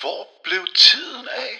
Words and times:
Hvor 0.00 0.26
blev 0.44 0.58
tiden 0.74 1.26
af? 1.36 1.52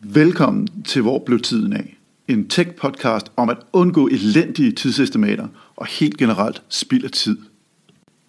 Velkommen 0.00 0.82
til 0.82 1.02
Hvor 1.02 1.22
blev 1.26 1.40
tiden 1.40 1.72
af? 1.72 1.96
En 2.28 2.48
tech-podcast 2.48 3.26
om 3.36 3.48
at 3.48 3.56
undgå 3.72 4.06
elendige 4.06 4.72
tidsestimater 4.72 5.48
og 5.76 5.86
helt 5.86 6.16
generelt 6.16 6.62
spild 6.68 7.04
af 7.04 7.10
tid. 7.10 7.38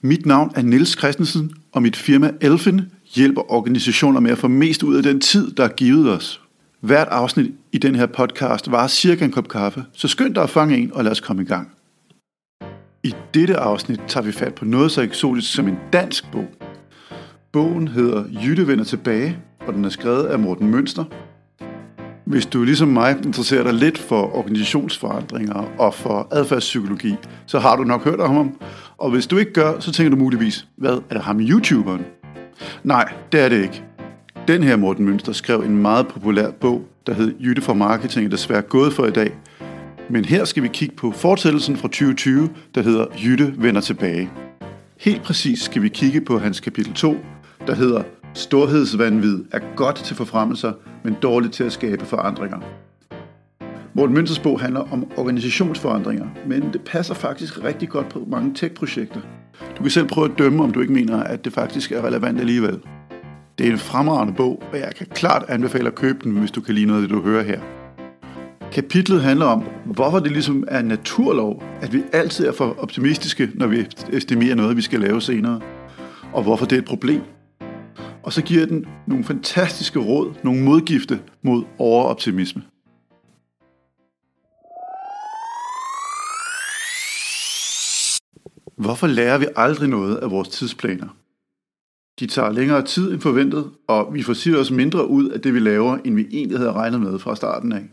Mit 0.01 0.25
navn 0.25 0.51
er 0.55 0.61
Niels 0.61 0.97
Christensen, 0.97 1.51
og 1.71 1.81
mit 1.81 1.95
firma 1.95 2.31
Elfin 2.41 2.81
hjælper 3.15 3.51
organisationer 3.51 4.19
med 4.19 4.31
at 4.31 4.37
få 4.37 4.47
mest 4.47 4.83
ud 4.83 4.95
af 4.95 5.03
den 5.03 5.21
tid, 5.21 5.51
der 5.51 5.63
er 5.63 5.73
givet 5.73 6.11
os. 6.11 6.41
Hvert 6.79 7.07
afsnit 7.07 7.51
i 7.71 7.77
den 7.77 7.95
her 7.95 8.05
podcast 8.05 8.71
var 8.71 8.87
cirka 8.87 9.25
en 9.25 9.31
kop 9.31 9.47
kaffe, 9.47 9.85
så 9.93 10.07
skynd 10.07 10.35
dig 10.35 10.43
at 10.43 10.49
fange 10.49 10.77
en 10.77 10.93
og 10.93 11.03
lad 11.03 11.11
os 11.11 11.19
komme 11.19 11.43
i 11.43 11.45
gang. 11.45 11.71
I 13.05 13.15
dette 13.33 13.57
afsnit 13.57 14.01
tager 14.07 14.23
vi 14.23 14.31
fat 14.31 14.55
på 14.55 14.65
noget 14.65 14.91
så 14.91 15.01
eksotisk 15.01 15.53
som 15.53 15.67
en 15.67 15.77
dansk 15.93 16.31
bog. 16.31 16.45
Bogen 17.51 17.87
hedder 17.87 18.23
Jytte 18.45 18.67
vender 18.67 18.83
tilbage, 18.83 19.37
og 19.67 19.73
den 19.73 19.85
er 19.85 19.89
skrevet 19.89 20.23
af 20.23 20.39
Morten 20.39 20.71
Mønster. 20.71 21.03
Hvis 22.23 22.45
du 22.45 22.63
ligesom 22.63 22.87
mig 22.87 23.17
interesserer 23.25 23.63
dig 23.63 23.73
lidt 23.73 23.97
for 23.97 24.35
organisationsforandringer 24.35 25.71
og 25.79 25.93
for 25.93 26.27
adfærdspsykologi, 26.31 27.15
så 27.45 27.59
har 27.59 27.75
du 27.75 27.83
nok 27.83 28.03
hørt 28.03 28.19
om 28.19 28.35
ham. 28.35 28.59
Og 28.97 29.11
hvis 29.11 29.27
du 29.27 29.37
ikke 29.37 29.53
gør, 29.53 29.79
så 29.79 29.91
tænker 29.91 30.09
du 30.09 30.17
muligvis, 30.17 30.67
hvad 30.77 30.97
er 31.09 31.13
det 31.13 31.21
ham 31.21 31.39
YouTuberen? 31.39 32.05
Nej, 32.83 33.13
det 33.31 33.41
er 33.41 33.49
det 33.49 33.61
ikke. 33.61 33.83
Den 34.47 34.63
her 34.63 34.75
Morten 34.75 35.05
Mønster 35.05 35.31
skrev 35.31 35.59
en 35.59 35.77
meget 35.81 36.07
populær 36.07 36.51
bog, 36.51 36.85
der 37.07 37.13
hed 37.13 37.35
Jytte 37.39 37.61
for 37.61 37.73
Marketing, 37.73 38.25
er 38.25 38.29
desværre 38.29 38.61
gået 38.61 38.93
for 38.93 39.05
i 39.05 39.11
dag. 39.11 39.31
Men 40.09 40.25
her 40.25 40.45
skal 40.45 40.63
vi 40.63 40.67
kigge 40.67 40.95
på 40.95 41.11
fortællelsen 41.11 41.77
fra 41.77 41.87
2020, 41.87 42.49
der 42.75 42.81
hedder 42.81 43.05
Jytte 43.23 43.53
vender 43.57 43.81
tilbage. 43.81 44.29
Helt 44.99 45.23
præcis 45.23 45.61
skal 45.61 45.81
vi 45.81 45.89
kigge 45.89 46.21
på 46.21 46.39
hans 46.39 46.59
kapitel 46.59 46.93
2, 46.93 47.17
der 47.67 47.75
hedder 47.75 48.03
Storhedsvandvid 48.33 49.43
er 49.51 49.59
godt 49.75 49.95
til 49.95 50.15
forfremmelser, 50.15 50.73
men 51.03 51.15
dårligt 51.21 51.53
til 51.53 51.63
at 51.63 51.71
skabe 51.71 52.05
forandringer. 52.05 52.57
Morten 53.93 54.15
Mønsters 54.15 54.39
bog 54.39 54.59
handler 54.59 54.93
om 54.93 55.11
organisationsforandringer, 55.17 56.27
men 56.47 56.73
det 56.73 56.81
passer 56.81 57.13
faktisk 57.13 57.63
rigtig 57.63 57.89
godt 57.89 58.09
på 58.09 58.25
mange 58.27 58.53
tech-projekter. 58.55 59.19
Du 59.77 59.81
kan 59.81 59.91
selv 59.91 60.07
prøve 60.07 60.31
at 60.31 60.37
dømme, 60.37 60.63
om 60.63 60.71
du 60.71 60.81
ikke 60.81 60.93
mener, 60.93 61.23
at 61.23 61.45
det 61.45 61.53
faktisk 61.53 61.91
er 61.91 62.05
relevant 62.05 62.39
alligevel. 62.39 62.79
Det 63.57 63.67
er 63.67 63.71
en 63.71 63.77
fremragende 63.77 64.33
bog, 64.33 64.63
og 64.71 64.79
jeg 64.79 64.91
kan 64.97 65.07
klart 65.07 65.45
anbefale 65.47 65.87
at 65.87 65.95
købe 65.95 66.19
den, 66.23 66.31
hvis 66.31 66.51
du 66.51 66.61
kan 66.61 66.75
lide 66.75 66.85
noget 66.85 67.01
af 67.01 67.07
det, 67.07 67.17
du 67.17 67.23
hører 67.23 67.43
her. 67.43 67.59
Kapitlet 68.75 69.21
handler 69.21 69.45
om, 69.45 69.63
hvorfor 69.85 70.19
det 70.19 70.31
ligesom 70.31 70.63
er 70.67 70.79
en 70.79 70.85
naturlov, 70.85 71.63
at 71.81 71.93
vi 71.93 72.03
altid 72.13 72.47
er 72.47 72.51
for 72.51 72.75
optimistiske, 72.79 73.49
når 73.53 73.67
vi 73.67 73.87
estimerer 74.13 74.55
noget, 74.55 74.77
vi 74.77 74.81
skal 74.81 74.99
lave 74.99 75.21
senere, 75.21 75.61
og 76.33 76.43
hvorfor 76.43 76.65
det 76.65 76.75
er 76.75 76.79
et 76.79 76.87
problem. 76.87 77.21
Og 78.23 78.33
så 78.33 78.41
giver 78.41 78.65
den 78.65 78.85
nogle 79.07 79.23
fantastiske 79.23 79.99
råd, 79.99 80.33
nogle 80.43 80.63
modgifte 80.63 81.19
mod 81.41 81.63
overoptimisme. 81.77 82.61
Hvorfor 88.77 89.07
lærer 89.07 89.37
vi 89.37 89.47
aldrig 89.55 89.89
noget 89.89 90.15
af 90.15 90.31
vores 90.31 90.49
tidsplaner? 90.49 91.17
De 92.19 92.27
tager 92.27 92.51
længere 92.51 92.81
tid 92.81 93.11
end 93.11 93.21
forventet, 93.21 93.71
og 93.87 94.13
vi 94.13 94.23
får 94.23 94.59
os 94.59 94.71
mindre 94.71 95.09
ud 95.09 95.29
af 95.29 95.41
det, 95.41 95.53
vi 95.53 95.59
laver, 95.59 95.97
end 96.05 96.15
vi 96.15 96.27
egentlig 96.31 96.57
havde 96.57 96.73
regnet 96.73 97.01
med 97.01 97.19
fra 97.19 97.35
starten 97.35 97.71
af. 97.71 97.89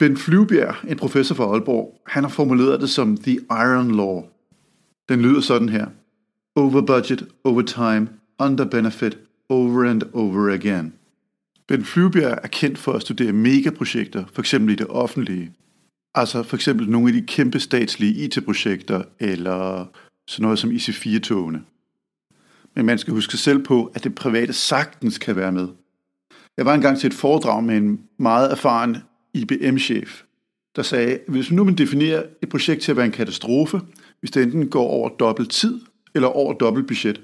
Ben 0.00 0.16
Flyvbjerg, 0.16 0.90
en 0.90 0.96
professor 0.96 1.34
fra 1.34 1.44
Aalborg, 1.44 2.00
han 2.06 2.24
har 2.24 2.30
formuleret 2.30 2.80
det 2.80 2.90
som 2.90 3.16
The 3.16 3.32
Iron 3.50 3.96
Law. 3.96 4.22
Den 5.08 5.22
lyder 5.22 5.40
sådan 5.40 5.68
her. 5.68 5.86
Over 6.56 6.80
budget, 6.80 7.28
over 7.44 7.62
time, 7.62 8.08
under 8.38 8.64
benefit, 8.64 9.18
over 9.48 9.90
and 9.90 10.02
over 10.12 10.52
again. 10.54 10.92
Ben 11.68 11.84
Flyvbjerg 11.84 12.38
er 12.42 12.48
kendt 12.48 12.78
for 12.78 12.92
at 12.92 13.02
studere 13.02 13.32
megaprojekter, 13.32 14.24
f.eks. 14.34 14.52
i 14.52 14.74
det 14.74 14.86
offentlige. 14.86 15.52
Altså 16.14 16.42
for 16.42 16.56
eksempel 16.56 16.90
nogle 16.90 17.08
af 17.08 17.12
de 17.12 17.26
kæmpe 17.26 17.60
statslige 17.60 18.24
IT-projekter, 18.24 19.02
eller 19.18 19.86
sådan 20.28 20.42
noget 20.42 20.58
som 20.58 20.70
IC4-togene. 20.70 21.60
Men 22.76 22.86
man 22.86 22.98
skal 22.98 23.14
huske 23.14 23.36
selv 23.36 23.64
på, 23.64 23.92
at 23.94 24.04
det 24.04 24.14
private 24.14 24.52
sagtens 24.52 25.18
kan 25.18 25.36
være 25.36 25.52
med. 25.52 25.68
Jeg 26.56 26.66
var 26.66 26.74
engang 26.74 26.98
til 26.98 27.06
et 27.06 27.14
foredrag 27.14 27.64
med 27.64 27.76
en 27.76 28.00
meget 28.18 28.52
erfaren 28.52 28.96
IBM-chef, 29.34 30.22
der 30.76 30.82
sagde, 30.82 31.14
at 31.14 31.20
hvis 31.28 31.50
nu 31.50 31.64
man 31.64 31.74
definerer 31.74 32.22
et 32.42 32.48
projekt 32.48 32.82
til 32.82 32.90
at 32.90 32.96
være 32.96 33.06
en 33.06 33.12
katastrofe, 33.12 33.80
hvis 34.20 34.30
det 34.30 34.42
enten 34.42 34.68
går 34.68 34.86
over 34.88 35.08
dobbelt 35.08 35.50
tid 35.50 35.80
eller 36.14 36.28
over 36.28 36.52
dobbelt 36.52 36.86
budget. 36.86 37.20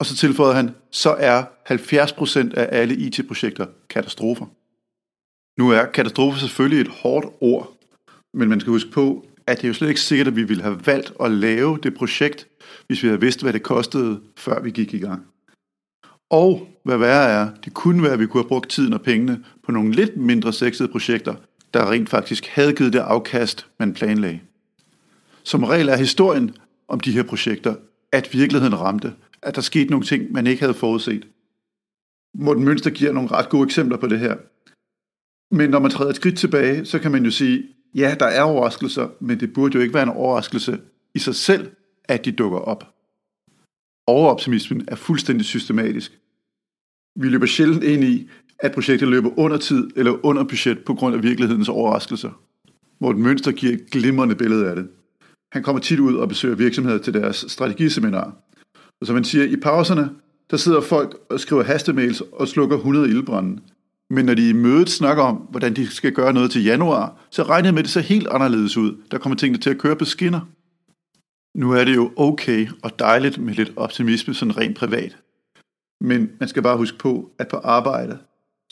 Og 0.00 0.06
så 0.06 0.16
tilføjede 0.16 0.54
han, 0.54 0.70
så 0.90 1.10
er 1.10 1.44
70% 1.70 2.54
af 2.54 2.80
alle 2.80 2.96
IT-projekter 2.96 3.66
katastrofer. 3.88 4.46
Nu 5.58 5.70
er 5.70 5.84
katastrofe 5.84 6.40
selvfølgelig 6.40 6.80
et 6.80 6.88
hårdt 6.88 7.26
ord, 7.40 7.76
men 8.34 8.48
man 8.48 8.60
skal 8.60 8.70
huske 8.70 8.90
på, 8.90 9.26
at 9.46 9.56
det 9.56 9.64
er 9.64 9.68
jo 9.68 9.74
slet 9.74 9.88
ikke 9.88 10.00
sikkert, 10.00 10.26
at 10.26 10.36
vi 10.36 10.42
ville 10.42 10.62
have 10.62 10.86
valgt 10.86 11.12
at 11.20 11.30
lave 11.30 11.78
det 11.82 11.94
projekt, 11.94 12.48
hvis 12.86 13.02
vi 13.02 13.08
havde 13.08 13.20
vidst, 13.20 13.42
hvad 13.42 13.52
det 13.52 13.62
kostede, 13.62 14.20
før 14.36 14.62
vi 14.62 14.70
gik 14.70 14.94
i 14.94 14.98
gang. 14.98 15.26
Og 16.30 16.68
hvad 16.84 16.98
værre 16.98 17.30
er, 17.30 17.48
det 17.64 17.74
kunne 17.74 18.02
være, 18.02 18.12
at 18.12 18.20
vi 18.20 18.26
kunne 18.26 18.42
have 18.42 18.48
brugt 18.48 18.70
tiden 18.70 18.92
og 18.92 19.02
pengene 19.02 19.44
på 19.64 19.72
nogle 19.72 19.92
lidt 19.92 20.16
mindre 20.16 20.52
sexede 20.52 20.88
projekter, 20.88 21.34
der 21.74 21.90
rent 21.90 22.08
faktisk 22.08 22.46
havde 22.46 22.72
givet 22.72 22.92
det 22.92 22.98
afkast, 22.98 23.66
man 23.78 23.94
planlagde. 23.94 24.40
Som 25.42 25.64
regel 25.64 25.88
er 25.88 25.96
historien 25.96 26.56
om 26.88 27.00
de 27.00 27.12
her 27.12 27.22
projekter, 27.22 27.74
at 28.12 28.28
virkeligheden 28.32 28.80
ramte, 28.80 29.12
at 29.42 29.54
der 29.56 29.60
skete 29.60 29.90
nogle 29.90 30.06
ting, 30.06 30.32
man 30.32 30.46
ikke 30.46 30.62
havde 30.62 30.74
forudset. 30.74 31.26
Morten 32.34 32.64
Mønster 32.64 32.90
giver 32.90 33.12
nogle 33.12 33.30
ret 33.30 33.48
gode 33.48 33.64
eksempler 33.64 33.96
på 33.96 34.06
det 34.06 34.18
her. 34.18 34.36
Men 35.50 35.70
når 35.70 35.78
man 35.78 35.90
træder 35.90 36.10
et 36.10 36.16
skridt 36.16 36.38
tilbage, 36.38 36.84
så 36.84 36.98
kan 36.98 37.12
man 37.12 37.24
jo 37.24 37.30
sige, 37.30 37.62
ja, 37.94 38.16
der 38.20 38.26
er 38.26 38.42
overraskelser, 38.42 39.08
men 39.20 39.40
det 39.40 39.52
burde 39.52 39.74
jo 39.74 39.80
ikke 39.80 39.94
være 39.94 40.02
en 40.02 40.08
overraskelse 40.08 40.80
i 41.14 41.18
sig 41.18 41.34
selv, 41.34 41.70
at 42.04 42.24
de 42.24 42.32
dukker 42.32 42.58
op. 42.58 42.95
Overoptimismen 44.06 44.84
er 44.88 44.96
fuldstændig 44.96 45.46
systematisk. 45.46 46.18
Vi 47.16 47.28
løber 47.28 47.46
sjældent 47.46 47.84
ind 47.84 48.04
i, 48.04 48.28
at 48.58 48.72
projektet 48.72 49.08
løber 49.08 49.38
under 49.38 49.56
tid 49.56 49.90
eller 49.96 50.26
under 50.26 50.44
budget 50.44 50.78
på 50.78 50.94
grund 50.94 51.14
af 51.14 51.22
virkelighedens 51.22 51.68
overraskelser. 51.68 52.30
Morten 53.00 53.22
Mønster 53.22 53.52
giver 53.52 53.72
et 53.72 53.90
glimrende 53.90 54.34
billede 54.34 54.70
af 54.70 54.76
det. 54.76 54.88
Han 55.52 55.62
kommer 55.62 55.80
tit 55.80 55.98
ud 56.00 56.14
og 56.14 56.28
besøger 56.28 56.54
virksomheder 56.54 56.98
til 56.98 57.14
deres 57.14 57.44
strategiseminar. 57.48 58.36
Og 59.00 59.06
som 59.06 59.16
han 59.16 59.24
siger, 59.24 59.44
i 59.44 59.56
pauserne, 59.56 60.10
der 60.50 60.56
sidder 60.56 60.80
folk 60.80 61.16
og 61.30 61.40
skriver 61.40 61.62
hastemails 61.62 62.22
og 62.32 62.48
slukker 62.48 62.76
100 62.76 63.08
ildbrænde. 63.08 63.62
Men 64.10 64.24
når 64.24 64.34
de 64.34 64.48
i 64.48 64.52
mødet 64.52 64.90
snakker 64.90 65.22
om, 65.22 65.36
hvordan 65.36 65.76
de 65.76 65.86
skal 65.86 66.12
gøre 66.12 66.32
noget 66.32 66.50
til 66.50 66.64
januar, 66.64 67.26
så 67.30 67.42
regner 67.42 67.70
med, 67.70 67.78
at 67.78 67.84
det 67.84 67.92
ser 67.92 68.00
helt 68.00 68.28
anderledes 68.28 68.76
ud. 68.76 68.96
Der 69.10 69.18
kommer 69.18 69.36
tingene 69.36 69.58
til 69.58 69.70
at 69.70 69.78
køre 69.78 69.96
på 69.96 70.04
skinner. 70.04 70.40
Nu 71.56 71.72
er 71.72 71.84
det 71.84 71.94
jo 71.94 72.12
okay 72.16 72.68
og 72.82 72.98
dejligt 72.98 73.38
med 73.38 73.54
lidt 73.54 73.72
optimisme 73.76 74.34
sådan 74.34 74.56
rent 74.56 74.76
privat. 74.76 75.18
Men 76.00 76.30
man 76.40 76.48
skal 76.48 76.62
bare 76.62 76.76
huske 76.76 76.98
på, 76.98 77.30
at 77.38 77.48
på 77.48 77.56
arbejde, 77.56 78.18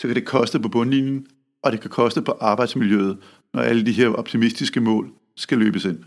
så 0.01 0.07
kan 0.07 0.17
det 0.17 0.27
koste 0.27 0.61
på 0.61 0.69
bundlinjen, 0.69 1.27
og 1.63 1.73
det 1.73 1.81
kan 1.81 1.91
koste 1.91 2.23
på 2.23 2.33
arbejdsmiljøet, 2.41 3.19
når 3.55 3.63
alle 3.63 3.87
de 3.87 3.93
her 3.93 4.09
optimistiske 4.09 4.81
mål 4.81 5.13
skal 5.37 5.59
løbes 5.59 5.85
ind. 5.85 6.05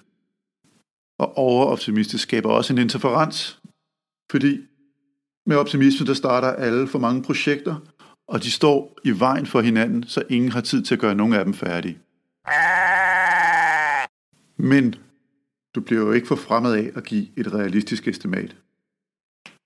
Og 1.19 1.37
overoptimistisk 1.37 2.23
skaber 2.23 2.49
også 2.49 2.73
en 2.73 2.79
interferens, 2.79 3.59
fordi 4.31 4.59
med 5.45 5.57
optimisme, 5.57 6.07
der 6.07 6.13
starter 6.13 6.47
alle 6.47 6.87
for 6.87 6.99
mange 6.99 7.23
projekter, 7.23 7.75
og 8.27 8.43
de 8.43 8.51
står 8.51 8.97
i 9.03 9.11
vejen 9.19 9.45
for 9.45 9.61
hinanden, 9.61 10.03
så 10.03 10.23
ingen 10.29 10.51
har 10.51 10.61
tid 10.61 10.83
til 10.83 10.95
at 10.95 11.01
gøre 11.01 11.15
nogen 11.15 11.33
af 11.33 11.45
dem 11.45 11.53
færdige. 11.53 11.97
Men 14.57 14.95
du 15.77 15.81
bliver 15.81 16.01
jo 16.01 16.11
ikke 16.11 16.27
for 16.27 16.35
fremmed 16.35 16.73
af 16.73 16.91
at 16.95 17.03
give 17.03 17.27
et 17.37 17.53
realistisk 17.53 18.07
estimat. 18.07 18.55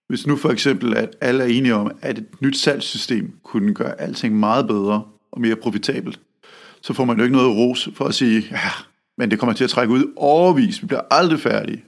Hvis 0.08 0.28
nu 0.28 0.36
for 0.36 0.50
eksempel, 0.50 0.98
at 0.98 1.16
alle 1.22 1.44
er 1.44 1.48
enige 1.48 1.76
om, 1.76 1.92
at 2.02 2.18
et 2.18 2.42
nyt 2.42 2.58
salgssystem 2.58 3.34
kunne 3.44 3.74
gøre 3.74 4.02
alting 4.02 4.40
meget 4.40 4.68
bedre 4.68 5.04
og 5.32 5.42
mere 5.42 5.56
profitabelt, 5.56 6.20
så 6.82 6.94
får 6.94 7.06
man 7.06 7.18
jo 7.18 7.24
ikke 7.24 7.36
noget 7.36 7.58
ros 7.58 7.90
for 7.94 8.06
at 8.06 8.16
sige, 8.16 8.48
ja, 8.52 8.72
men 9.18 9.32
det 9.32 9.40
kommer 9.40 9.54
til 9.54 9.64
at 9.64 9.70
trække 9.70 9.94
ud 9.94 10.14
overvis, 10.16 10.82
vi 10.82 10.88
bliver 10.88 11.02
aldrig 11.12 11.40
færdige. 11.40 11.86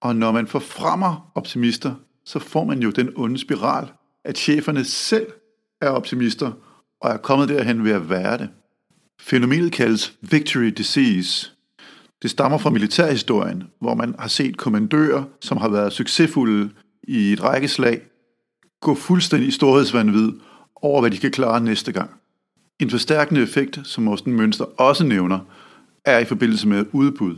Og 0.00 0.16
når 0.16 0.32
man 0.32 0.46
forfremmer 0.46 1.32
optimister, 1.34 1.94
så 2.24 2.38
får 2.38 2.64
man 2.64 2.82
jo 2.82 2.90
den 2.90 3.12
onde 3.16 3.38
spiral, 3.38 3.88
at 4.24 4.38
cheferne 4.38 4.84
selv 4.84 5.26
er 5.80 5.88
optimister 5.88 6.52
og 7.00 7.10
er 7.10 7.16
kommet 7.16 7.48
derhen 7.48 7.84
ved 7.84 7.92
at 7.92 8.10
være 8.10 8.38
det. 8.38 8.48
Fænomenet 9.20 9.72
kaldes 9.72 10.18
victory 10.20 10.66
disease. 10.66 11.55
Det 12.22 12.30
stammer 12.30 12.58
fra 12.58 12.70
militærhistorien, 12.70 13.64
hvor 13.80 13.94
man 13.94 14.14
har 14.18 14.28
set 14.28 14.56
kommandører, 14.56 15.24
som 15.40 15.56
har 15.56 15.68
været 15.68 15.92
succesfulde 15.92 16.70
i 17.02 17.32
et 17.32 17.42
rækkeslag, 17.42 18.00
gå 18.80 18.94
fuldstændig 18.94 19.48
i 19.48 19.50
storhedsvandvid 19.50 20.32
over, 20.76 21.00
hvad 21.00 21.10
de 21.10 21.18
kan 21.18 21.30
klare 21.30 21.60
næste 21.60 21.92
gang. 21.92 22.10
En 22.80 22.90
forstærkende 22.90 23.42
effekt, 23.42 23.80
som 23.84 24.04
Morten 24.04 24.32
Mønster 24.32 24.64
også 24.64 25.04
nævner, 25.04 25.38
er 26.04 26.18
i 26.18 26.24
forbindelse 26.24 26.68
med 26.68 26.84
udbud. 26.92 27.36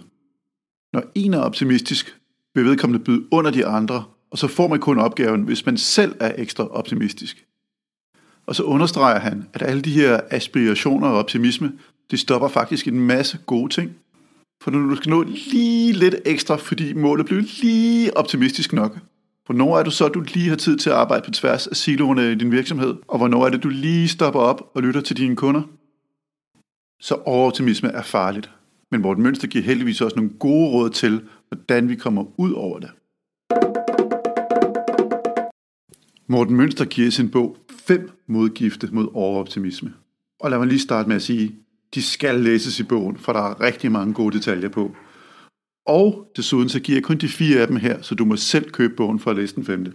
Når 0.93 1.03
en 1.15 1.35
er 1.35 1.39
optimistisk, 1.41 2.19
vil 2.55 2.65
vedkommende 2.65 3.05
byde 3.05 3.27
under 3.31 3.51
de 3.51 3.67
andre, 3.67 4.05
og 4.31 4.39
så 4.39 4.49
får 4.49 4.69
man 4.69 4.81
kun 4.81 4.99
opgaven, 4.99 5.43
hvis 5.43 5.67
man 5.67 5.77
selv 5.77 6.15
er 6.21 6.33
ekstra 6.39 6.67
optimistisk. 6.67 7.45
Og 8.47 8.57
så 8.57 8.63
understreger 8.63 9.19
han, 9.19 9.49
at 9.53 9.63
alle 9.63 9.83
de 9.83 9.91
her 9.91 10.21
aspirationer 10.31 11.09
og 11.09 11.19
optimisme, 11.19 11.73
det 12.11 12.19
stopper 12.19 12.49
faktisk 12.49 12.89
en 12.89 13.01
masse 13.01 13.39
gode 13.47 13.73
ting. 13.73 13.97
For 14.63 14.71
når 14.71 14.79
du 14.79 14.97
skal 14.97 15.11
nå 15.11 15.23
lige 15.23 15.93
lidt 15.93 16.15
ekstra, 16.27 16.57
fordi 16.57 16.93
målet 16.93 17.27
blev 17.27 17.43
lige 17.63 18.17
optimistisk 18.17 18.73
nok, 18.73 18.99
hvornår 19.47 19.79
er 19.79 19.83
du 19.83 19.91
så, 19.91 20.09
du 20.09 20.21
lige 20.21 20.49
har 20.49 20.57
tid 20.57 20.77
til 20.77 20.91
at 20.91 20.97
arbejde 20.97 21.25
på 21.25 21.31
tværs 21.31 21.67
af 21.67 21.77
siloerne 21.77 22.33
i 22.33 22.35
din 22.35 22.53
virksomhed, 22.53 22.97
og 23.09 23.19
hvornår 23.19 23.47
er 23.47 23.51
det, 23.51 23.63
du 23.63 23.69
lige 23.69 24.09
stopper 24.09 24.41
op 24.41 24.71
og 24.75 24.83
lytter 24.83 25.01
til 25.01 25.17
dine 25.17 25.37
kunder? 25.37 25.63
Så 27.01 27.15
overoptimisme 27.15 27.89
er 27.89 28.03
farligt. 28.03 28.51
Men 28.91 29.03
Morten 29.03 29.23
Mønster 29.23 29.49
giver 29.49 29.65
heldigvis 29.65 30.01
også 30.01 30.17
nogle 30.17 30.31
gode 30.39 30.71
råd 30.71 30.91
til, 30.91 31.23
hvordan 31.49 31.89
vi 31.89 31.95
kommer 31.95 32.25
ud 32.41 32.53
over 32.53 32.79
det. 32.79 32.91
Morten 36.27 36.57
Mønster 36.57 36.85
giver 36.85 37.09
i 37.09 37.11
sin 37.11 37.31
bog 37.31 37.57
fem 37.71 38.11
modgifte 38.27 38.89
mod 38.93 39.09
overoptimisme. 39.15 39.93
Og 40.41 40.51
lad 40.51 40.59
mig 40.59 40.67
lige 40.67 40.81
starte 40.81 41.09
med 41.09 41.17
at 41.17 41.23
sige, 41.23 41.55
de 41.95 42.03
skal 42.03 42.41
læses 42.41 42.81
i 42.81 42.83
bogen, 42.83 43.19
for 43.19 43.33
der 43.33 43.41
er 43.41 43.61
rigtig 43.61 43.93
mange 43.93 44.15
gode 44.15 44.37
detaljer 44.37 44.69
på. 44.69 44.97
Og 45.87 46.33
desuden 46.37 46.69
så 46.69 46.81
giver 46.81 46.97
jeg 46.97 47.03
kun 47.05 47.19
de 47.19 47.29
fire 47.29 47.61
af 47.61 47.67
dem 47.67 47.77
her, 47.77 48.03
så 48.03 48.15
du 48.15 48.25
må 48.25 48.37
selv 48.37 48.71
købe 48.71 48.95
bogen 48.97 49.19
for 49.21 49.31
at 49.31 49.37
læse 49.37 49.55
den 49.55 49.65
femte. 49.65 49.93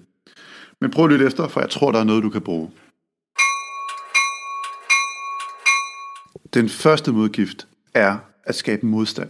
Men 0.81 0.92
prøv 0.92 1.07
lidt 1.07 1.22
efter, 1.22 1.48
for 1.48 1.62
jeg 1.62 1.69
tror, 1.69 1.92
der 1.92 2.00
er 2.00 2.04
noget, 2.04 2.24
du 2.24 2.30
kan 2.30 2.42
bruge. 2.42 2.72
Den 6.54 6.69
første 6.69 7.12
modgift 7.12 7.68
er 7.94 8.18
at 8.44 8.56
skabe 8.56 8.86
modstand. 8.86 9.30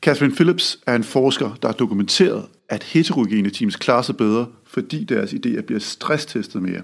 Catherine 0.00 0.34
Phillips 0.34 0.78
er 0.86 0.94
en 0.96 1.04
forsker, 1.04 1.54
der 1.62 1.68
har 1.68 1.74
dokumenteret, 1.74 2.48
at 2.68 2.82
heterogene 2.82 3.50
teams 3.50 3.76
klarer 3.76 4.02
sig 4.02 4.16
bedre, 4.16 4.52
fordi 4.64 5.04
deres 5.04 5.32
idéer 5.32 5.60
bliver 5.60 5.80
stresstestet 5.80 6.62
mere. 6.62 6.82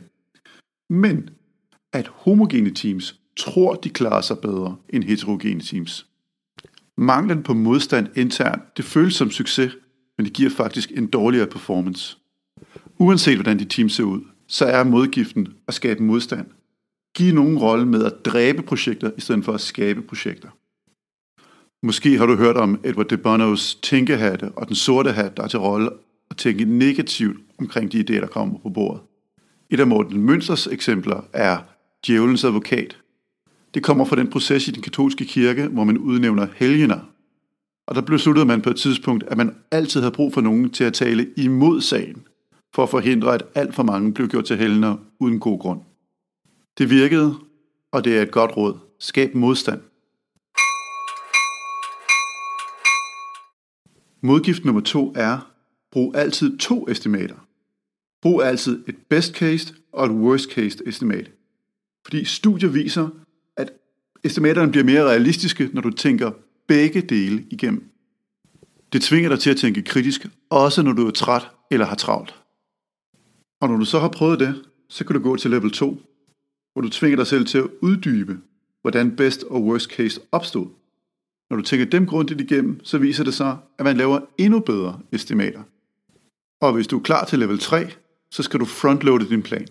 Men 0.90 1.30
at 1.92 2.06
homogene 2.06 2.70
teams 2.70 3.20
tror, 3.36 3.74
de 3.74 3.88
klarer 3.88 4.20
sig 4.20 4.38
bedre 4.38 4.76
end 4.88 5.04
heterogene 5.04 5.60
teams. 5.60 6.06
Manglen 6.96 7.42
på 7.42 7.54
modstand 7.54 8.06
internt, 8.16 8.76
det 8.76 8.84
føles 8.84 9.14
som 9.14 9.30
succes, 9.30 9.72
men 10.16 10.26
det 10.26 10.32
giver 10.32 10.50
faktisk 10.50 10.92
en 10.94 11.06
dårligere 11.06 11.46
performance. 11.46 12.18
Uanset 12.98 13.36
hvordan 13.36 13.58
dit 13.58 13.70
team 13.70 13.88
ser 13.88 14.04
ud, 14.04 14.20
så 14.46 14.64
er 14.64 14.84
modgiften 14.84 15.48
at 15.68 15.74
skabe 15.74 16.02
modstand. 16.02 16.46
Giv 17.14 17.34
nogen 17.34 17.58
rolle 17.58 17.86
med 17.86 18.04
at 18.04 18.24
dræbe 18.24 18.62
projekter, 18.62 19.10
i 19.16 19.20
stedet 19.20 19.44
for 19.44 19.52
at 19.52 19.60
skabe 19.60 20.02
projekter. 20.02 20.48
Måske 21.82 22.18
har 22.18 22.26
du 22.26 22.36
hørt 22.36 22.56
om 22.56 22.80
Edward 22.84 23.08
de 23.08 23.16
Bonos 23.16 23.74
tænkehatte 23.74 24.50
og 24.56 24.68
den 24.68 24.76
sorte 24.76 25.12
hat, 25.12 25.36
der 25.36 25.42
er 25.42 25.48
til 25.48 25.58
rolle 25.58 25.90
at 26.30 26.36
tænke 26.36 26.64
negativt 26.64 27.40
omkring 27.58 27.92
de 27.92 28.00
idéer, 28.00 28.20
der 28.20 28.26
kommer 28.26 28.58
på 28.58 28.68
bordet. 28.68 29.02
Et 29.70 29.80
af 29.80 29.86
Morten 29.86 30.20
Mønsters 30.20 30.66
eksempler 30.66 31.20
er 31.32 31.58
djævelens 32.06 32.44
advokat. 32.44 32.96
Det 33.76 33.84
kommer 33.84 34.04
fra 34.04 34.16
den 34.16 34.30
proces 34.30 34.68
i 34.68 34.70
den 34.70 34.82
katolske 34.82 35.24
kirke, 35.24 35.66
hvor 35.66 35.84
man 35.84 35.98
udnævner 35.98 36.46
helgener. 36.56 37.00
Og 37.86 37.94
der 37.94 38.00
besluttede 38.00 38.46
man 38.46 38.62
på 38.62 38.70
et 38.70 38.76
tidspunkt, 38.76 39.24
at 39.24 39.36
man 39.36 39.56
altid 39.70 40.00
havde 40.00 40.12
brug 40.12 40.34
for 40.34 40.40
nogen 40.40 40.70
til 40.70 40.84
at 40.84 40.94
tale 40.94 41.30
imod 41.36 41.80
sagen, 41.80 42.26
for 42.74 42.82
at 42.82 42.90
forhindre, 42.90 43.34
at 43.34 43.42
alt 43.54 43.74
for 43.74 43.82
mange 43.82 44.14
blev 44.14 44.28
gjort 44.28 44.44
til 44.44 44.56
helgener 44.56 44.96
uden 45.20 45.40
god 45.40 45.58
grund. 45.58 45.80
Det 46.78 46.90
virkede, 46.90 47.34
og 47.92 48.04
det 48.04 48.18
er 48.18 48.22
et 48.22 48.30
godt 48.30 48.56
råd. 48.56 48.78
Skab 48.98 49.34
modstand. 49.34 49.80
Modgift 54.22 54.64
nummer 54.64 54.80
to 54.80 55.12
er, 55.16 55.52
brug 55.92 56.16
altid 56.16 56.58
to 56.58 56.88
estimater. 56.88 57.36
Brug 58.22 58.42
altid 58.42 58.84
et 58.88 58.96
best 59.08 59.34
case 59.34 59.74
og 59.92 60.06
et 60.06 60.12
worst 60.12 60.50
case 60.50 60.78
estimat. 60.86 61.30
Fordi 62.04 62.24
studier 62.24 62.68
viser, 62.68 63.08
estimaterne 64.26 64.70
bliver 64.70 64.84
mere 64.84 65.04
realistiske, 65.04 65.70
når 65.72 65.80
du 65.80 65.90
tænker 65.90 66.30
begge 66.66 67.00
dele 67.00 67.46
igennem. 67.50 67.90
Det 68.92 69.02
tvinger 69.02 69.28
dig 69.28 69.38
til 69.38 69.50
at 69.50 69.56
tænke 69.56 69.82
kritisk, 69.82 70.26
også 70.50 70.82
når 70.82 70.92
du 70.92 71.06
er 71.06 71.10
træt 71.10 71.48
eller 71.70 71.86
har 71.86 71.94
travlt. 71.94 72.34
Og 73.60 73.68
når 73.68 73.76
du 73.76 73.84
så 73.84 73.98
har 73.98 74.08
prøvet 74.08 74.40
det, 74.40 74.62
så 74.88 75.04
kan 75.04 75.16
du 75.16 75.22
gå 75.22 75.36
til 75.36 75.50
level 75.50 75.70
2, 75.70 76.00
hvor 76.72 76.82
du 76.82 76.88
tvinger 76.88 77.16
dig 77.16 77.26
selv 77.26 77.46
til 77.46 77.58
at 77.58 77.68
uddybe, 77.82 78.38
hvordan 78.82 79.16
best 79.16 79.44
og 79.44 79.64
worst 79.64 79.90
case 79.90 80.20
opstod. 80.32 80.66
Når 81.50 81.56
du 81.56 81.62
tænker 81.62 81.86
dem 81.86 82.06
grundigt 82.06 82.40
igennem, 82.40 82.84
så 82.84 82.98
viser 82.98 83.24
det 83.24 83.34
sig, 83.34 83.56
at 83.78 83.84
man 83.84 83.96
laver 83.96 84.20
endnu 84.38 84.60
bedre 84.60 85.00
estimater. 85.12 85.62
Og 86.60 86.72
hvis 86.72 86.86
du 86.86 86.98
er 86.98 87.02
klar 87.02 87.24
til 87.24 87.38
level 87.38 87.58
3, 87.58 87.90
så 88.30 88.42
skal 88.42 88.60
du 88.60 88.64
frontloade 88.64 89.28
din 89.28 89.42
plan. 89.42 89.66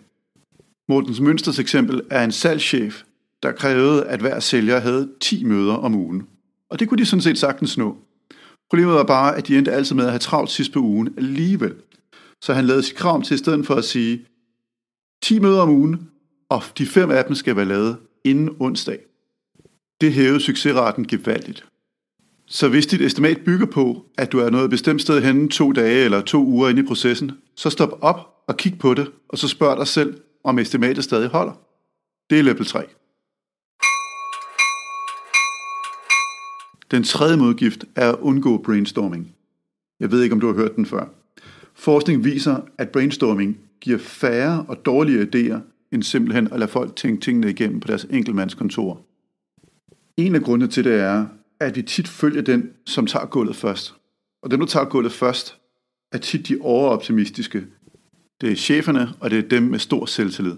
Mortens 0.90 1.20
Mønsters 1.20 1.60
eksempel 1.60 2.02
er 2.10 2.24
en 2.24 2.32
salgschef, 2.32 3.04
der 3.44 3.52
krævede, 3.52 4.06
at 4.06 4.20
hver 4.20 4.40
sælger 4.40 4.80
havde 4.80 5.10
10 5.22 5.44
møder 5.44 5.74
om 5.74 5.96
ugen. 5.96 6.28
Og 6.70 6.80
det 6.80 6.90
kunne 6.90 6.98
de 6.98 7.06
sådan 7.06 7.22
set 7.22 7.38
sagtens 7.38 7.78
nå. 7.78 7.98
Problemet 8.70 8.94
var 8.94 9.04
bare, 9.04 9.38
at 9.38 9.48
de 9.48 9.58
endte 9.58 9.72
altid 9.72 9.96
med 9.96 10.06
at 10.06 10.12
have 10.12 10.20
travlt 10.20 10.52
sidst 10.52 10.74
på 10.74 10.80
ugen 10.80 11.14
alligevel. 11.18 11.74
Så 12.42 12.54
han 12.54 12.66
lavede 12.66 12.84
sit 12.84 12.96
krav 12.96 13.24
til 13.24 13.34
i 13.34 13.38
stedet 13.38 13.66
for 13.66 13.76
at 13.76 13.86
sige 13.86 14.26
10 15.24 15.40
møder 15.40 15.62
om 15.62 15.70
ugen, 15.70 16.10
og 16.50 16.64
de 16.78 16.86
fem 16.86 17.12
af 17.12 17.26
dem 17.26 17.36
skal 17.36 17.56
være 17.56 17.66
lavet 17.66 17.98
inden 18.24 18.56
onsdag. 18.60 19.00
Det 20.02 20.14
hævede 20.14 20.40
succesraten 20.40 21.08
gevaldigt. 21.08 21.66
Så 22.48 22.70
hvis 22.70 22.88
dit 22.88 23.02
estimat 23.02 23.38
bygger 23.46 23.66
på, 23.66 24.06
at 24.18 24.32
du 24.32 24.40
er 24.40 24.50
noget 24.50 24.70
bestemt 24.70 25.02
sted 25.02 25.22
henne 25.22 25.50
to 25.50 25.72
dage 25.72 26.06
eller 26.06 26.22
to 26.22 26.46
uger 26.46 26.70
inde 26.70 26.82
i 26.82 26.86
processen, 26.86 27.32
så 27.56 27.70
stop 27.70 27.98
op 28.02 28.20
og 28.48 28.58
kig 28.58 28.80
på 28.80 28.94
det, 28.94 29.12
og 29.30 29.38
så 29.38 29.48
spørg 29.48 29.78
dig 29.78 29.88
selv, 29.88 30.22
om 30.44 30.60
estimatet 30.60 31.04
stadig 31.04 31.30
holder. 31.30 31.54
Det 32.30 32.40
er 32.40 32.44
level 32.44 32.66
3. 32.66 32.86
Den 36.96 37.04
tredje 37.04 37.38
modgift 37.38 37.86
er 37.96 38.10
at 38.10 38.20
undgå 38.20 38.58
brainstorming. 38.58 39.36
Jeg 40.00 40.12
ved 40.12 40.24
ikke, 40.24 40.34
om 40.34 40.40
du 40.40 40.48
har 40.48 40.54
hørt 40.54 40.76
den 40.76 40.86
før. 40.86 41.06
Forskning 41.74 42.24
viser, 42.24 42.60
at 42.78 42.90
brainstorming 42.90 43.58
giver 43.82 43.98
færre 43.98 44.66
og 44.68 44.86
dårligere 44.86 45.28
idéer, 45.36 45.60
end 45.92 46.04
simpelthen 46.04 46.48
at 46.52 46.60
lade 46.60 46.72
folk 46.72 46.96
tænke 46.96 47.22
tingene 47.22 47.50
igennem 47.50 47.80
på 47.80 47.88
deres 47.88 48.08
enkeltmandskontor. 48.10 49.02
En 50.18 50.36
af 50.36 50.42
grundene 50.42 50.72
til 50.72 50.84
det 50.84 50.94
er, 50.94 51.26
at 51.60 51.76
vi 51.76 51.82
tit 51.82 52.08
følger 52.08 52.42
den, 52.42 52.70
som 52.86 53.08
tager 53.08 53.26
gulvet 53.26 53.56
først. 53.56 53.96
Og 54.44 54.52
dem, 54.52 54.60
der 54.60 54.68
tager 54.68 54.86
gulvet 54.86 55.12
først, 55.12 55.58
er 56.12 56.18
tit 56.18 56.48
de 56.48 56.58
overoptimistiske. 56.62 57.66
Det 58.42 58.52
er 58.52 58.56
cheferne, 58.56 59.10
og 59.20 59.32
det 59.32 59.46
er 59.46 59.50
dem 59.50 59.64
med 59.64 59.80
stor 59.80 60.06
selvtillid. 60.06 60.56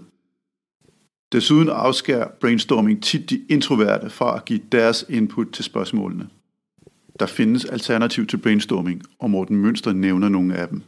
Desuden 1.32 1.68
afskærer 1.68 2.30
brainstorming 2.40 3.02
tit 3.02 3.30
de 3.30 3.40
introverte 3.48 4.10
fra 4.10 4.36
at 4.36 4.44
give 4.44 4.60
deres 4.72 5.04
input 5.08 5.52
til 5.52 5.64
spørgsmålene. 5.64 6.28
Der 7.20 7.26
findes 7.26 7.64
alternativ 7.64 8.26
til 8.26 8.36
brainstorming, 8.36 9.02
og 9.18 9.30
Morten 9.30 9.56
Mønster 9.56 9.92
nævner 9.92 10.28
nogle 10.28 10.54
af 10.54 10.68
dem. 10.68 10.82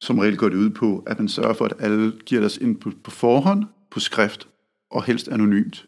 Som 0.00 0.18
regel 0.18 0.36
går 0.36 0.48
det 0.48 0.56
ud 0.56 0.70
på, 0.70 1.02
at 1.06 1.18
man 1.18 1.28
sørger 1.28 1.54
for, 1.54 1.64
at 1.64 1.72
alle 1.78 2.12
giver 2.26 2.40
deres 2.40 2.56
input 2.56 2.94
på 3.04 3.10
forhånd, 3.10 3.64
på 3.90 4.00
skrift 4.00 4.48
og 4.90 5.04
helst 5.04 5.28
anonymt. 5.28 5.86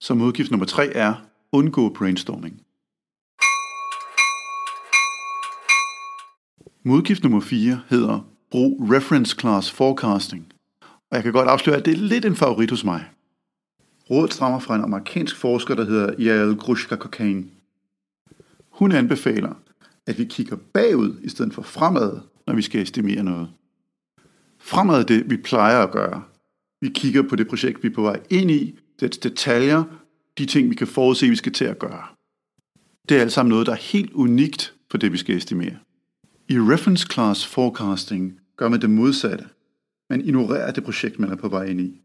Så 0.00 0.14
modgift 0.14 0.50
nummer 0.50 0.66
tre 0.66 0.86
er 0.86 1.14
undgå 1.52 1.88
brainstorming. 1.88 2.60
Modgift 6.84 7.22
nummer 7.22 7.40
4 7.40 7.80
hedder 7.88 8.20
brug 8.50 8.90
reference 8.90 9.36
class 9.40 9.70
forecasting. 9.70 10.52
Og 11.10 11.16
jeg 11.16 11.22
kan 11.22 11.32
godt 11.32 11.48
afsløre, 11.48 11.76
at 11.76 11.84
det 11.84 11.92
er 11.92 11.98
lidt 11.98 12.24
en 12.24 12.36
favorit 12.36 12.70
hos 12.70 12.84
mig. 12.84 13.04
Rådet 14.10 14.34
stammer 14.34 14.58
fra 14.58 14.74
en 14.76 14.82
amerikansk 14.82 15.36
forsker, 15.36 15.74
der 15.74 15.84
hedder 15.84 16.14
Yael 16.18 16.56
Grushka 16.56 16.96
Cocaine. 16.96 17.44
Hun 18.70 18.92
anbefaler, 18.92 19.54
at 20.06 20.18
vi 20.18 20.24
kigger 20.24 20.56
bagud 20.56 21.20
i 21.22 21.28
stedet 21.28 21.54
for 21.54 21.62
fremad, 21.62 22.20
når 22.46 22.54
vi 22.54 22.62
skal 22.62 22.82
estimere 22.82 23.22
noget. 23.22 23.50
Fremad 24.58 24.98
er 25.00 25.02
det, 25.02 25.30
vi 25.30 25.36
plejer 25.36 25.82
at 25.82 25.90
gøre. 25.90 26.22
Vi 26.80 26.88
kigger 26.88 27.22
på 27.22 27.36
det 27.36 27.48
projekt, 27.48 27.82
vi 27.82 27.88
er 27.88 27.94
på 27.94 28.02
vej 28.02 28.20
ind 28.30 28.50
i, 28.50 28.78
dets 29.00 29.18
detaljer, 29.18 29.84
de 30.38 30.46
ting, 30.46 30.70
vi 30.70 30.74
kan 30.74 30.86
forudse, 30.86 31.28
vi 31.28 31.36
skal 31.36 31.52
til 31.52 31.64
at 31.64 31.78
gøre. 31.78 32.04
Det 33.08 33.16
er 33.16 33.20
alt 33.20 33.32
sammen 33.32 33.50
noget, 33.50 33.66
der 33.66 33.72
er 33.72 33.76
helt 33.76 34.12
unikt 34.12 34.74
for 34.90 34.98
det, 34.98 35.12
vi 35.12 35.16
skal 35.16 35.36
estimere. 35.36 35.76
I 36.48 36.58
reference 36.58 37.06
class 37.12 37.46
forecasting 37.46 38.40
gør 38.56 38.68
man 38.68 38.80
det 38.80 38.90
modsatte. 38.90 39.44
Man 40.10 40.20
ignorerer 40.20 40.72
det 40.72 40.84
projekt, 40.84 41.18
man 41.18 41.30
er 41.30 41.36
på 41.36 41.48
vej 41.48 41.64
ind 41.64 41.80
i. 41.80 42.00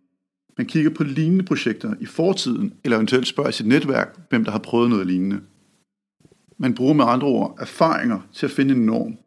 Man 0.58 0.68
kigger 0.68 0.90
på 0.90 1.04
lignende 1.04 1.44
projekter 1.44 1.94
i 2.00 2.06
fortiden, 2.06 2.74
eller 2.84 2.98
eventuelt 2.98 3.28
spørger 3.28 3.52
sit 3.52 3.68
netværk, 3.68 4.20
hvem 4.30 4.44
der 4.44 4.52
har 4.52 4.60
prøvet 4.60 4.90
noget 4.90 5.08
lignende. 5.08 5.42
Man 6.58 6.76
bruger 6.76 6.94
med 6.94 7.06
andre 7.08 7.28
ord 7.28 7.58
erfaringer 7.60 8.20
til 8.34 8.46
at 8.46 8.52
finde 8.52 8.74
en 8.74 8.86
norm. 8.86 9.18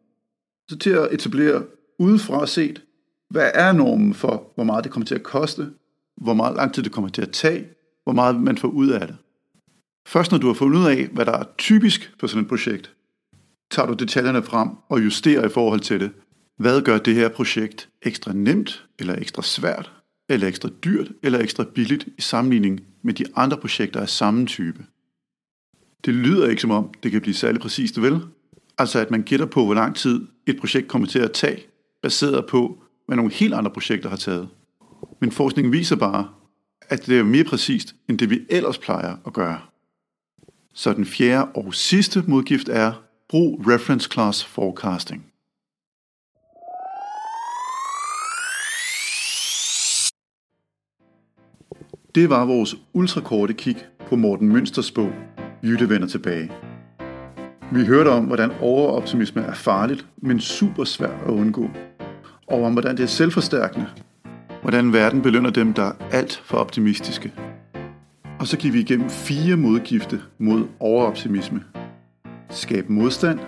Så 0.68 0.78
til 0.78 0.90
at 0.90 1.08
etablere 1.12 1.64
udefra 1.98 2.46
set, 2.46 2.82
hvad 3.30 3.50
er 3.54 3.72
normen 3.72 4.14
for, 4.14 4.52
hvor 4.54 4.64
meget 4.64 4.84
det 4.84 4.92
kommer 4.92 5.06
til 5.06 5.14
at 5.14 5.22
koste, 5.22 5.70
hvor 6.16 6.34
meget 6.34 6.56
lang 6.56 6.74
tid 6.74 6.82
det 6.82 6.92
kommer 6.92 7.10
til 7.10 7.22
at 7.22 7.30
tage, 7.30 7.66
hvor 8.04 8.12
meget 8.12 8.40
man 8.40 8.58
får 8.58 8.68
ud 8.68 8.88
af 8.88 9.06
det. 9.06 9.16
Først 10.06 10.32
når 10.32 10.38
du 10.38 10.46
har 10.46 10.54
fundet 10.54 10.80
ud 10.80 10.86
af, 10.86 11.06
hvad 11.06 11.26
der 11.26 11.32
er 11.32 11.44
typisk 11.58 12.14
for 12.20 12.26
sådan 12.26 12.42
et 12.42 12.48
projekt, 12.48 12.94
tager 13.70 13.86
du 13.86 13.94
detaljerne 13.94 14.42
frem 14.42 14.68
og 14.88 15.04
justerer 15.04 15.46
i 15.46 15.48
forhold 15.48 15.80
til 15.80 16.00
det. 16.00 16.10
Hvad 16.58 16.82
gør 16.82 16.98
det 16.98 17.14
her 17.14 17.28
projekt 17.28 17.88
ekstra 18.02 18.32
nemt, 18.32 18.86
eller 18.98 19.16
ekstra 19.16 19.42
svært, 19.42 19.92
eller 20.28 20.48
ekstra 20.48 20.68
dyrt, 20.84 21.08
eller 21.22 21.38
ekstra 21.38 21.64
billigt 21.74 22.08
i 22.18 22.20
sammenligning 22.20 22.80
med 23.02 23.14
de 23.14 23.24
andre 23.36 23.56
projekter 23.56 24.00
af 24.00 24.08
samme 24.08 24.46
type? 24.46 24.84
Det 26.04 26.14
lyder 26.14 26.48
ikke 26.48 26.62
som 26.62 26.70
om, 26.70 26.90
det 27.02 27.10
kan 27.10 27.20
blive 27.20 27.34
særlig 27.34 27.60
præcist, 27.60 28.02
vel? 28.02 28.20
Altså 28.78 28.98
at 28.98 29.10
man 29.10 29.22
gætter 29.22 29.46
på, 29.46 29.64
hvor 29.64 29.74
lang 29.74 29.96
tid 29.96 30.26
et 30.46 30.60
projekt 30.60 30.88
kommer 30.88 31.08
til 31.08 31.18
at 31.18 31.32
tage, 31.32 31.62
baseret 32.02 32.46
på, 32.46 32.82
hvad 33.06 33.16
nogle 33.16 33.32
helt 33.32 33.54
andre 33.54 33.70
projekter 33.70 34.08
har 34.08 34.16
taget. 34.16 34.48
Men 35.20 35.32
forskningen 35.32 35.72
viser 35.72 35.96
bare, 35.96 36.28
at 36.88 37.06
det 37.06 37.18
er 37.18 37.22
mere 37.22 37.44
præcist, 37.44 37.94
end 38.08 38.18
det 38.18 38.30
vi 38.30 38.40
ellers 38.48 38.78
plejer 38.78 39.16
at 39.26 39.32
gøre. 39.32 39.60
Så 40.74 40.92
den 40.92 41.06
fjerde 41.06 41.44
og 41.44 41.74
sidste 41.74 42.24
modgift 42.26 42.68
er, 42.68 42.92
brug 43.28 43.68
reference 43.68 44.08
class 44.12 44.44
forecasting. 44.44 45.24
Det 52.18 52.30
var 52.30 52.44
vores 52.44 52.76
ultrakorte 52.92 53.54
kig 53.54 53.76
på 54.08 54.16
Morten 54.16 54.48
Mønsters 54.48 54.90
bog, 54.90 55.10
Jytte 55.62 55.88
vender 55.88 56.08
tilbage. 56.08 56.52
Vi 57.72 57.84
hørte 57.84 58.08
om, 58.08 58.24
hvordan 58.24 58.50
overoptimisme 58.60 59.42
er 59.42 59.54
farligt, 59.54 60.06
men 60.16 60.40
super 60.40 60.84
svært 60.84 61.22
at 61.26 61.30
undgå. 61.30 61.70
Og 62.46 62.62
om, 62.62 62.72
hvordan 62.72 62.96
det 62.96 63.02
er 63.02 63.06
selvforstærkende. 63.06 63.86
Hvordan 64.62 64.92
verden 64.92 65.22
belønner 65.22 65.50
dem, 65.50 65.72
der 65.72 65.82
er 65.82 65.92
alt 66.10 66.42
for 66.44 66.58
optimistiske. 66.58 67.32
Og 68.40 68.46
så 68.46 68.58
gik 68.58 68.72
vi 68.72 68.80
igennem 68.80 69.10
fire 69.10 69.56
modgifte 69.56 70.20
mod 70.38 70.66
overoptimisme. 70.80 71.64
Skab 72.50 72.88
modstand. 72.88 73.38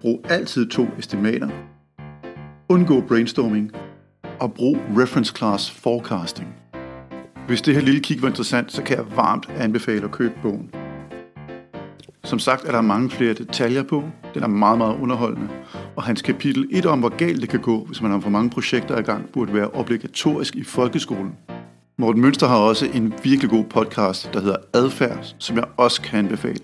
Brug 0.00 0.24
altid 0.28 0.68
to 0.68 0.86
estimater. 0.98 1.48
Undgå 2.68 3.00
brainstorming. 3.00 3.72
Og 4.40 4.54
brug 4.54 4.76
reference 4.76 5.34
class 5.36 5.70
forecasting. 5.70 6.61
Hvis 7.52 7.62
det 7.62 7.74
her 7.74 7.80
lille 7.82 8.00
kig 8.00 8.22
var 8.22 8.28
interessant, 8.28 8.72
så 8.72 8.82
kan 8.82 8.96
jeg 8.96 9.04
varmt 9.16 9.48
anbefale 9.58 10.04
at 10.04 10.10
købe 10.10 10.34
bogen. 10.42 10.70
Som 12.24 12.38
sagt 12.38 12.64
er 12.64 12.72
der 12.72 12.80
mange 12.80 13.10
flere 13.10 13.34
detaljer 13.34 13.82
på. 13.82 14.04
Den 14.34 14.42
er 14.42 14.46
meget, 14.46 14.78
meget 14.78 14.96
underholdende. 14.96 15.48
Og 15.96 16.02
hans 16.02 16.22
kapitel 16.22 16.68
1 16.70 16.86
om, 16.86 16.98
hvor 16.98 17.16
galt 17.16 17.40
det 17.40 17.48
kan 17.48 17.60
gå, 17.60 17.84
hvis 17.84 18.02
man 18.02 18.10
har 18.10 18.20
for 18.20 18.30
mange 18.30 18.50
projekter 18.50 18.98
i 18.98 19.02
gang, 19.02 19.28
burde 19.32 19.54
være 19.54 19.70
obligatorisk 19.70 20.56
i 20.56 20.64
folkeskolen. 20.64 21.32
Morten 21.98 22.20
Mønster 22.22 22.46
har 22.46 22.56
også 22.56 22.86
en 22.94 23.14
virkelig 23.22 23.50
god 23.50 23.64
podcast, 23.64 24.30
der 24.32 24.40
hedder 24.40 24.56
Adfærd, 24.74 25.34
som 25.38 25.56
jeg 25.56 25.64
også 25.76 26.02
kan 26.02 26.18
anbefale. 26.18 26.60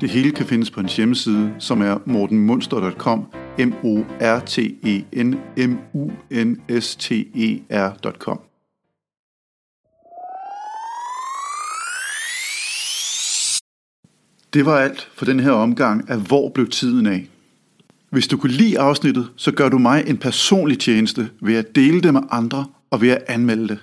Det 0.00 0.10
hele 0.10 0.30
kan 0.30 0.46
findes 0.46 0.70
på 0.70 0.80
hans 0.80 0.96
hjemmeside, 0.96 1.54
som 1.58 1.82
er 1.82 1.98
mortenmunster.com, 2.06 3.26
m 3.58 3.72
o 3.84 4.04
r 4.20 4.40
t 4.40 4.58
e 4.58 5.04
n 5.22 5.40
m 5.56 5.78
u 5.92 6.10
n 6.30 6.80
s 6.80 6.96
t 6.96 7.12
e 7.34 7.62
r.com. 7.70 8.51
Det 14.54 14.66
var 14.66 14.78
alt 14.78 15.08
for 15.14 15.24
den 15.24 15.40
her 15.40 15.50
omgang 15.50 16.10
af 16.10 16.18
Hvor 16.18 16.48
blev 16.48 16.68
tiden 16.68 17.06
af? 17.06 17.28
Hvis 18.10 18.26
du 18.26 18.36
kunne 18.36 18.52
lide 18.52 18.78
afsnittet, 18.78 19.28
så 19.36 19.52
gør 19.52 19.68
du 19.68 19.78
mig 19.78 20.04
en 20.06 20.16
personlig 20.16 20.78
tjeneste 20.78 21.30
ved 21.40 21.54
at 21.54 21.74
dele 21.74 22.00
det 22.00 22.12
med 22.12 22.20
andre 22.30 22.64
og 22.90 23.00
ved 23.00 23.08
at 23.08 23.24
anmelde 23.28 23.68
det. 23.68 23.78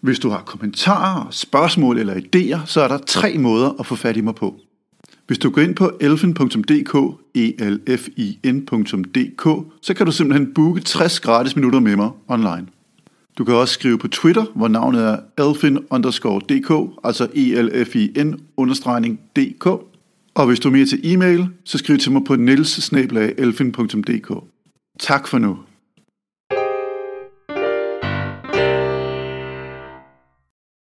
Hvis 0.00 0.18
du 0.18 0.28
har 0.28 0.42
kommentarer, 0.42 1.28
spørgsmål 1.30 1.98
eller 1.98 2.14
idéer, 2.14 2.66
så 2.66 2.80
er 2.80 2.88
der 2.88 2.98
tre 2.98 3.38
måder 3.38 3.74
at 3.80 3.86
få 3.86 3.94
fat 3.96 4.16
i 4.16 4.20
mig 4.20 4.34
på. 4.34 4.60
Hvis 5.26 5.38
du 5.38 5.50
går 5.50 5.62
ind 5.62 5.74
på 5.74 5.92
elfin.dk, 6.00 6.94
elfin.dk, 7.84 9.72
så 9.82 9.94
kan 9.94 10.06
du 10.06 10.12
simpelthen 10.12 10.54
booke 10.54 10.80
60 10.80 11.20
gratis 11.20 11.56
minutter 11.56 11.80
med 11.80 11.96
mig 11.96 12.10
online. 12.28 12.66
Du 13.38 13.44
kan 13.44 13.54
også 13.54 13.74
skrive 13.74 13.98
på 13.98 14.08
Twitter, 14.08 14.44
hvor 14.54 14.68
navnet 14.68 15.04
er 15.04 15.48
elfin 15.48 15.78
underscore 15.90 16.40
dk, 16.40 16.98
altså 17.04 17.28
elfin 17.34 18.40
understregning 18.56 19.20
dk. 19.36 19.66
Og 20.34 20.46
hvis 20.46 20.60
du 20.60 20.68
er 20.68 20.72
mere 20.72 20.86
til 20.86 21.00
e-mail, 21.12 21.48
så 21.64 21.78
skriv 21.78 21.98
til 21.98 22.12
mig 22.12 22.24
på 22.24 22.36
nils 22.36 22.82
Tak 24.98 25.28
for 25.28 25.38
nu. 25.38 25.58